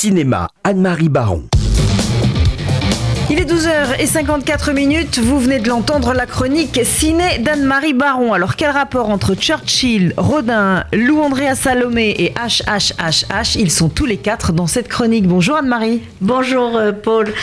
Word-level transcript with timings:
Cinéma, 0.00 0.48
Anne-Marie 0.64 1.10
Baron. 1.10 1.42
Il 3.28 3.38
est 3.38 3.44
12h54 3.44 4.72
minutes, 4.72 5.18
vous 5.18 5.38
venez 5.38 5.58
de 5.58 5.68
l'entendre, 5.68 6.14
la 6.14 6.24
chronique 6.24 6.80
ciné 6.84 7.36
d'Anne-Marie 7.40 7.92
Baron. 7.92 8.32
Alors 8.32 8.56
quel 8.56 8.70
rapport 8.70 9.10
entre 9.10 9.34
Churchill, 9.34 10.14
Rodin, 10.16 10.84
Lou 10.94 11.20
Andrea 11.20 11.54
Salomé 11.54 12.14
et 12.18 12.32
HHHH 12.32 13.56
Ils 13.56 13.70
sont 13.70 13.90
tous 13.90 14.06
les 14.06 14.16
quatre 14.16 14.54
dans 14.54 14.66
cette 14.66 14.88
chronique. 14.88 15.28
Bonjour 15.28 15.56
Anne-Marie. 15.56 16.00
Bonjour 16.22 16.78
euh, 16.78 16.92
Paul. 16.92 17.34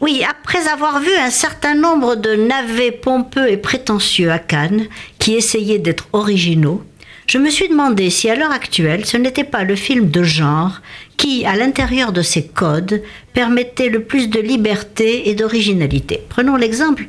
Oui, 0.00 0.22
après 0.26 0.68
avoir 0.68 1.00
vu 1.00 1.14
un 1.22 1.28
certain 1.28 1.74
nombre 1.74 2.14
de 2.14 2.34
navets 2.34 2.92
pompeux 2.92 3.50
et 3.50 3.58
prétentieux 3.58 4.32
à 4.32 4.38
Cannes 4.38 4.86
qui 5.18 5.34
essayaient 5.34 5.78
d'être 5.78 6.08
originaux, 6.14 6.82
je 7.30 7.38
me 7.38 7.48
suis 7.48 7.68
demandé 7.68 8.10
si 8.10 8.28
à 8.28 8.34
l'heure 8.34 8.50
actuelle 8.50 9.06
ce 9.06 9.16
n'était 9.16 9.44
pas 9.44 9.62
le 9.62 9.76
film 9.76 10.10
de 10.10 10.24
genre 10.24 10.80
qui, 11.16 11.46
à 11.46 11.54
l'intérieur 11.54 12.10
de 12.10 12.22
ses 12.22 12.44
codes, 12.44 13.04
permettait 13.34 13.88
le 13.88 14.02
plus 14.02 14.26
de 14.26 14.40
liberté 14.40 15.28
et 15.28 15.36
d'originalité. 15.36 16.20
Prenons 16.28 16.56
l'exemple 16.56 17.06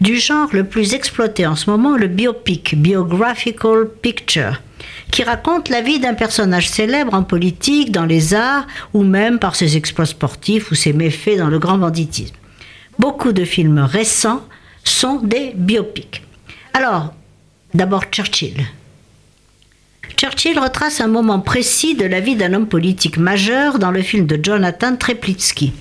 du 0.00 0.16
genre 0.16 0.48
le 0.52 0.62
plus 0.62 0.94
exploité 0.94 1.44
en 1.44 1.56
ce 1.56 1.68
moment, 1.68 1.96
le 1.96 2.06
biopic, 2.06 2.76
biographical 2.76 3.88
picture, 4.00 4.62
qui 5.10 5.24
raconte 5.24 5.68
la 5.68 5.80
vie 5.80 5.98
d'un 5.98 6.14
personnage 6.14 6.68
célèbre 6.68 7.14
en 7.14 7.24
politique, 7.24 7.90
dans 7.90 8.06
les 8.06 8.32
arts, 8.32 8.68
ou 8.92 9.02
même 9.02 9.40
par 9.40 9.56
ses 9.56 9.76
exploits 9.76 10.06
sportifs 10.06 10.70
ou 10.70 10.76
ses 10.76 10.92
méfaits 10.92 11.36
dans 11.36 11.48
le 11.48 11.58
grand 11.58 11.78
banditisme. 11.78 12.36
Beaucoup 13.00 13.32
de 13.32 13.44
films 13.44 13.80
récents 13.80 14.44
sont 14.84 15.16
des 15.16 15.50
biopics. 15.56 16.22
Alors, 16.74 17.12
d'abord 17.74 18.04
Churchill. 18.04 18.64
Churchill 20.16 20.58
retrace 20.58 21.00
un 21.00 21.08
moment 21.08 21.40
précis 21.40 21.94
de 21.94 22.04
la 22.04 22.20
vie 22.20 22.36
d'un 22.36 22.54
homme 22.54 22.68
politique 22.68 23.16
majeur 23.16 23.78
dans 23.78 23.90
le 23.90 24.02
film 24.02 24.26
de 24.26 24.38
Jonathan 24.42 24.96
Treplitsky. 24.96 25.72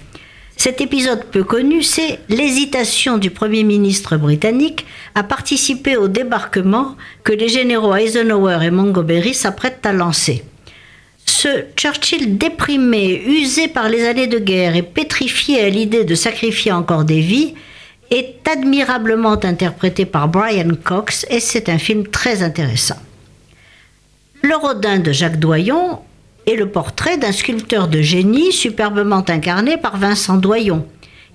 Cet 0.57 0.81
épisode 0.81 1.25
peu 1.25 1.43
connu, 1.43 1.83
c'est 1.83 2.19
l'hésitation 2.29 3.17
du 3.17 3.29
Premier 3.29 3.63
ministre 3.63 4.17
britannique 4.17 4.85
à 5.13 5.23
participer 5.23 5.97
au 5.97 6.07
débarquement 6.07 6.95
que 7.23 7.33
les 7.33 7.49
généraux 7.49 7.95
Eisenhower 7.95 8.59
et 8.63 8.71
Montgomery 8.71 9.33
s'apprêtent 9.33 9.85
à 9.85 9.93
lancer. 9.93 10.43
Ce 11.25 11.65
Churchill 11.75 12.37
déprimé, 12.37 13.23
usé 13.25 13.67
par 13.67 13.89
les 13.89 14.05
années 14.05 14.27
de 14.27 14.39
guerre 14.39 14.75
et 14.75 14.83
pétrifié 14.83 15.61
à 15.61 15.69
l'idée 15.69 16.05
de 16.05 16.15
sacrifier 16.15 16.71
encore 16.71 17.03
des 17.03 17.21
vies, 17.21 17.53
est 18.09 18.47
admirablement 18.47 19.43
interprété 19.43 20.05
par 20.05 20.27
Brian 20.27 20.71
Cox 20.83 21.25
et 21.29 21.39
c'est 21.39 21.69
un 21.69 21.77
film 21.77 22.07
très 22.07 22.43
intéressant. 22.43 22.97
Le 24.53 24.59
Rodin 24.59 24.99
de 24.99 25.11
Jacques 25.11 25.39
Doyon 25.39 25.99
est 26.45 26.55
le 26.55 26.69
portrait 26.69 27.17
d'un 27.17 27.31
sculpteur 27.31 27.87
de 27.87 28.03
génie 28.03 28.51
superbement 28.51 29.25
incarné 29.27 29.77
par 29.77 29.97
Vincent 29.97 30.37
Doyon. 30.37 30.85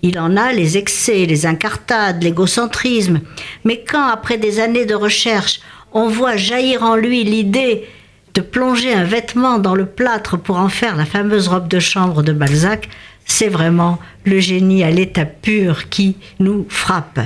Il 0.02 0.20
en 0.20 0.36
a 0.36 0.52
les 0.52 0.78
excès, 0.78 1.27
les 1.27 1.44
incartades, 1.44 2.22
l'égocentrisme, 2.22 3.20
mais 3.64 3.83
quand, 3.83 4.06
après 4.06 4.39
des 4.39 4.61
années 4.61 4.86
de 4.86 4.94
recherche, 4.94 5.58
on 5.92 6.06
voit 6.06 6.36
jaillir 6.36 6.84
en 6.84 6.94
lui 6.94 7.24
l'idée 7.24 7.89
de 8.34 8.41
plonger 8.41 8.94
un 8.94 9.02
vêtement 9.02 9.58
dans 9.58 9.74
le 9.74 9.86
plâtre 9.86 10.39
pour 10.39 10.58
en 10.58 10.69
faire 10.69 10.94
la 10.94 11.05
fameuse 11.05 11.48
robe 11.48 11.66
de 11.66 11.80
chambre 11.80 12.22
de 12.22 12.33
Balzac, 12.33 12.89
c'est 13.24 13.48
vraiment 13.48 13.98
le 14.27 14.39
génie 14.39 14.84
à 14.84 14.92
l'état 14.92 15.27
pur 15.27 15.89
qui 15.89 16.14
nous 16.39 16.66
frappe. 16.69 17.19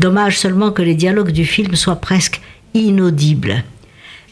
Dommage 0.00 0.36
seulement 0.36 0.72
que 0.72 0.82
les 0.82 0.96
dialogues 0.96 1.30
du 1.30 1.44
film 1.44 1.76
soient 1.76 2.00
presque 2.00 2.40
inaudibles. 2.74 3.62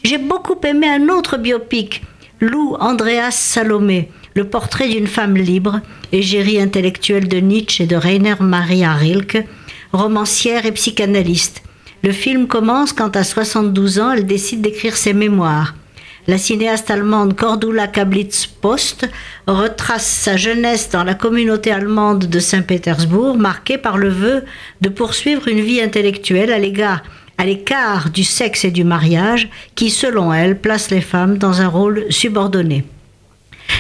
J'ai 0.05 0.19
beaucoup 0.19 0.59
aimé 0.65 0.89
un 0.89 1.09
autre 1.09 1.37
biopic, 1.37 2.03
Lou 2.41 2.77
Andreas 2.79 3.33
Salomé, 3.33 4.11
le 4.35 4.45
portrait 4.45 4.89
d'une 4.89 5.07
femme 5.07 5.37
libre, 5.37 5.81
égérie 6.13 6.61
intellectuelle 6.61 7.29
de 7.29 7.39
Nietzsche 7.39 7.85
et 7.85 7.87
de 7.87 7.97
Rainer 7.97 8.35
Maria 8.41 8.93
Rilke, 8.93 9.45
romancière 9.93 10.67
et 10.67 10.73
psychanalyste. 10.73 11.63
Le 12.03 12.13
film 12.13 12.47
commence 12.47 12.93
quand 12.93 13.17
à 13.17 13.25
72 13.25 13.99
ans, 13.99 14.13
elle 14.13 14.27
décide 14.27 14.61
d'écrire 14.61 14.97
ses 14.97 15.15
mémoires. 15.15 15.75
La 16.29 16.39
cinéaste 16.39 16.91
allemande 16.91 17.37
Cordula 17.37 17.87
Kablitz-Post 17.87 19.09
retrace 19.47 20.07
sa 20.07 20.37
jeunesse 20.37 20.91
dans 20.91 21.05
la 21.05 21.15
communauté 21.15 21.71
allemande 21.71 22.27
de 22.27 22.39
Saint-Pétersbourg, 22.41 23.39
marquée 23.39 23.79
par 23.79 23.97
le 23.97 24.09
vœu 24.09 24.45
de 24.81 24.89
poursuivre 24.89 25.49
une 25.49 25.61
vie 25.61 25.81
intellectuelle 25.81 26.53
à 26.53 26.59
l'égard 26.59 27.03
à 27.39 27.45
l'écart 27.45 28.11
du 28.11 28.25
sexe 28.25 28.65
et 28.65 28.71
du 28.71 28.85
mariage 28.85 29.49
qui, 29.75 29.91
selon 29.91 30.33
elle, 30.33 30.61
place 30.61 30.91
les 30.91 31.01
femmes 31.01 31.39
dans 31.39 31.61
un 31.61 31.69
rôle 31.69 32.07
subordonné. 32.11 32.85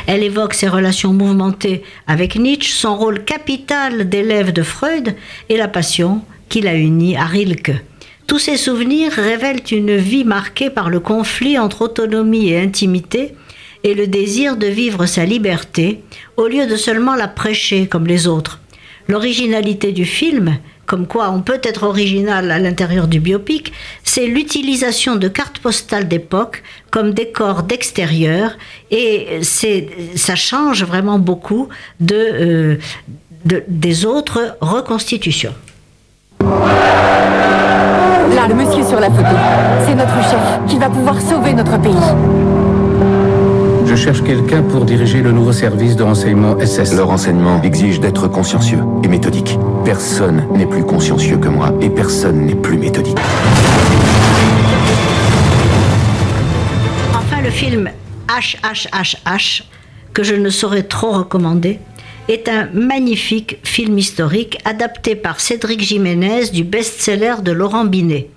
Elle 0.07 0.23
évoque 0.23 0.55
ses 0.55 0.69
relations 0.69 1.13
mouvementées 1.13 1.83
avec 2.07 2.37
Nietzsche, 2.37 2.73
son 2.73 2.97
rôle 2.97 3.25
capital 3.25 4.09
d'élève 4.09 4.53
de 4.53 4.63
Freud 4.63 5.15
et 5.49 5.57
la 5.57 5.69
passion 5.69 6.23
qui 6.49 6.61
l'a 6.61 6.75
unie 6.75 7.17
à 7.17 7.25
Rilke. 7.25 7.73
Tous 8.27 8.39
ces 8.39 8.57
souvenirs 8.57 9.13
révèlent 9.13 9.63
une 9.71 9.97
vie 9.97 10.25
marquée 10.25 10.71
par 10.71 10.91
le 10.91 11.01
conflit 11.01 11.59
entre 11.59 11.83
autonomie 11.83 12.49
et 12.49 12.61
intimité 12.61 13.35
et 13.85 13.95
le 13.95 14.09
désir 14.09 14.57
de 14.57 14.67
vivre 14.67 15.07
sa 15.07 15.25
liberté 15.25 16.01
au 16.37 16.49
lieu 16.49 16.67
de 16.67 16.77
seulement 16.77 17.15
la 17.15 17.29
prêcher 17.29 17.87
comme 17.87 18.07
les 18.07 18.27
autres. 18.27 18.61
L'originalité 19.09 19.93
du 19.93 20.05
film, 20.05 20.59
comme 20.87 21.07
quoi 21.07 21.31
on 21.31 21.43
peut 21.43 21.61
être 21.63 21.83
original 21.83 22.51
à 22.51 22.59
l'intérieur 22.59 23.09
du 23.09 23.21
biopic, 23.21 23.75
c'est 24.05 24.27
l'utilisation 24.27 25.17
de 25.17 25.29
cartes 25.29 25.59
postales 25.59 26.09
d'époque 26.09 26.63
comme 26.91 27.13
décor 27.13 27.65
d'extérieur 27.65 28.53
et 28.91 29.41
ça 29.43 30.37
change 30.37 30.85
vraiment 30.85 31.19
beaucoup 31.19 31.69
de, 32.01 32.15
euh, 32.15 32.77
de, 33.45 33.63
des 33.69 34.07
autres 34.07 34.57
reconstitutions. 34.61 35.53
Là, 36.41 36.47
le 38.49 38.55
monsieur 38.55 38.85
sur 38.85 39.01
la 39.01 39.11
photo, 39.11 39.37
c'est 39.87 39.95
notre 39.95 40.23
chef 40.31 40.41
qui 40.69 40.79
va 40.79 40.89
pouvoir 40.89 41.21
sauver 41.21 41.53
notre 41.53 41.79
pays. 41.81 41.93
Je 43.87 43.95
cherche 43.95 44.23
quelqu'un 44.25 44.63
pour 44.63 44.85
diriger 44.85 45.23
le 45.23 45.31
nouveau 45.31 45.53
service 45.53 45.95
de 45.95 46.03
renseignement 46.03 46.59
SS. 46.59 46.95
Le 46.95 47.05
renseignement 47.05 47.63
exige 47.63 48.01
d'être 48.01 48.27
consciencieux 48.27 48.81
et 49.05 49.09
méthodique. 49.09 49.57
Personne 49.85 50.45
n'est 50.55 50.67
plus 50.67 50.83
consciencieux 50.83 51.37
que 51.39 51.47
moi 51.47 51.73
et 51.81 51.89
personne 51.89 52.47
n'est 52.47 52.57
plus 52.57 52.77
méthodique. 52.77 53.17
Enfin, 57.15 57.41
le 57.43 57.51
film 57.51 57.89
HHHH, 58.29 59.63
que 60.13 60.25
je 60.25 60.35
ne 60.35 60.51
saurais 60.51 60.83
trop 60.83 61.13
recommander, 61.13 61.79
est 62.29 62.49
un 62.49 62.69
magnifique 62.73 63.59
film 63.63 63.99
historique 63.99 64.59
adapté 64.65 65.15
par 65.15 65.39
Cédric 65.39 65.81
Jiménez 65.81 66.51
du 66.53 66.65
best-seller 66.65 67.37
de 67.43 67.53
Laurent 67.53 67.85
Binet. 67.85 68.31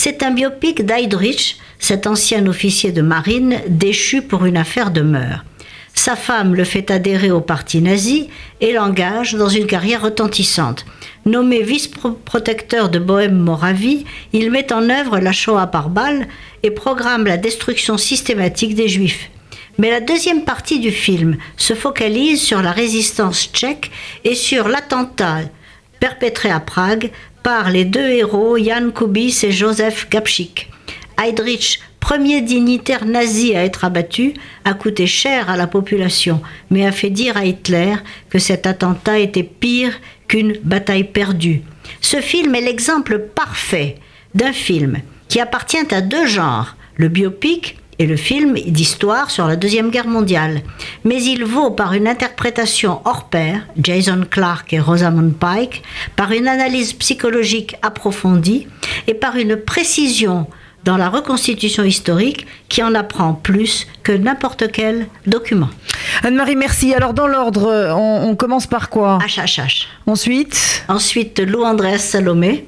C'est 0.00 0.22
un 0.22 0.30
biopic 0.30 0.86
d'Heydrich, 0.86 1.58
cet 1.80 2.06
ancien 2.06 2.46
officier 2.46 2.92
de 2.92 3.02
marine 3.02 3.58
déchu 3.66 4.22
pour 4.22 4.44
une 4.44 4.56
affaire 4.56 4.92
de 4.92 5.00
meurtre. 5.00 5.44
Sa 5.92 6.14
femme 6.14 6.54
le 6.54 6.62
fait 6.62 6.92
adhérer 6.92 7.32
au 7.32 7.40
parti 7.40 7.82
nazi 7.82 8.28
et 8.60 8.72
l'engage 8.72 9.34
dans 9.34 9.48
une 9.48 9.66
carrière 9.66 10.02
retentissante. 10.02 10.86
Nommé 11.26 11.64
vice-protecteur 11.64 12.90
de 12.90 13.00
Bohème-Moravie, 13.00 14.04
il 14.32 14.52
met 14.52 14.72
en 14.72 14.88
œuvre 14.88 15.18
la 15.18 15.32
Shoah 15.32 15.66
par 15.66 15.90
balle 15.90 16.28
et 16.62 16.70
programme 16.70 17.26
la 17.26 17.36
destruction 17.36 17.98
systématique 17.98 18.76
des 18.76 18.86
Juifs. 18.86 19.30
Mais 19.78 19.90
la 19.90 20.00
deuxième 20.00 20.44
partie 20.44 20.78
du 20.78 20.92
film 20.92 21.38
se 21.56 21.74
focalise 21.74 22.40
sur 22.40 22.62
la 22.62 22.70
résistance 22.70 23.50
tchèque 23.52 23.90
et 24.22 24.36
sur 24.36 24.68
l'attentat 24.68 25.40
perpétré 25.98 26.50
à 26.50 26.60
Prague 26.60 27.10
les 27.70 27.84
deux 27.84 28.08
héros 28.08 28.58
Jan 28.58 28.90
Kubis 28.90 29.40
et 29.42 29.52
Joseph 29.52 30.08
Gapchik. 30.10 30.70
Heydrich, 31.18 31.80
premier 31.98 32.42
dignitaire 32.42 33.06
nazi 33.06 33.54
à 33.54 33.64
être 33.64 33.84
abattu, 33.84 34.34
a 34.64 34.74
coûté 34.74 35.06
cher 35.06 35.48
à 35.48 35.56
la 35.56 35.66
population, 35.66 36.42
mais 36.70 36.86
a 36.86 36.92
fait 36.92 37.10
dire 37.10 37.36
à 37.36 37.46
Hitler 37.46 37.94
que 38.28 38.38
cet 38.38 38.66
attentat 38.66 39.18
était 39.18 39.42
pire 39.42 39.98
qu'une 40.28 40.58
bataille 40.62 41.04
perdue. 41.04 41.62
Ce 42.02 42.20
film 42.20 42.54
est 42.54 42.60
l'exemple 42.60 43.18
parfait 43.18 43.96
d'un 44.34 44.52
film 44.52 44.98
qui 45.28 45.40
appartient 45.40 45.94
à 45.94 46.02
deux 46.02 46.26
genres, 46.26 46.76
le 46.96 47.08
biopic 47.08 47.78
et 47.98 48.06
le 48.06 48.16
film 48.16 48.54
d'histoire 48.54 49.30
sur 49.30 49.46
la 49.46 49.56
Deuxième 49.56 49.90
Guerre 49.90 50.06
mondiale. 50.06 50.62
Mais 51.04 51.22
il 51.22 51.44
vaut 51.44 51.70
par 51.70 51.94
une 51.94 52.08
interprétation 52.08 53.00
hors 53.04 53.24
pair, 53.24 53.66
Jason 53.82 54.24
Clarke 54.28 54.72
et 54.72 54.80
Rosamund 54.80 55.34
Pike, 55.34 55.82
par 56.16 56.32
une 56.32 56.48
analyse 56.48 56.92
psychologique 56.92 57.76
approfondie 57.82 58.66
et 59.06 59.14
par 59.14 59.36
une 59.36 59.56
précision 59.56 60.46
dans 60.84 60.96
la 60.96 61.08
reconstitution 61.08 61.84
historique 61.84 62.46
qui 62.68 62.82
en 62.82 62.94
apprend 62.94 63.34
plus 63.34 63.86
que 64.02 64.12
n'importe 64.12 64.70
quel 64.72 65.06
document. 65.26 65.68
Anne-Marie, 66.22 66.56
merci. 66.56 66.94
Alors, 66.94 67.14
dans 67.14 67.26
l'ordre, 67.26 67.94
on, 67.94 68.30
on, 68.30 68.36
commence 68.36 68.66
par 68.66 68.88
quoi? 68.88 69.18
HHH. 69.18 69.88
Ensuite? 70.06 70.84
Ensuite, 70.88 71.40
Lou 71.40 71.64
Andreas 71.64 71.98
Salomé. 71.98 72.66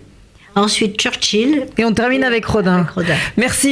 Ensuite, 0.57 1.01
Churchill. 1.01 1.67
Et 1.79 1.85
on 1.85 1.93
termine 1.93 2.25
avec 2.25 2.45
Rodin. 2.45 2.81
Avec 2.81 2.91
Rodin. 2.91 3.15
Merci. 3.37 3.69